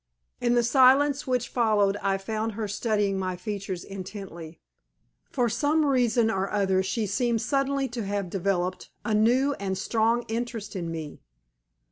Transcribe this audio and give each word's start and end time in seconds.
In 0.39 0.55
the 0.55 0.63
silence 0.63 1.27
which 1.27 1.47
followed 1.47 1.95
I 2.01 2.17
found 2.17 2.53
her 2.53 2.67
studying 2.67 3.19
my 3.19 3.35
features 3.35 3.83
intently. 3.83 4.59
For 5.29 5.47
some 5.47 5.85
reason 5.85 6.31
or 6.31 6.49
other 6.49 6.81
she 6.81 7.05
seemed 7.05 7.43
suddenly 7.43 7.87
to 7.89 8.03
have 8.05 8.31
developed 8.31 8.89
a 9.05 9.13
new 9.13 9.53
and 9.59 9.77
strong 9.77 10.23
interest 10.23 10.75
in 10.75 10.89
me. 10.89 11.21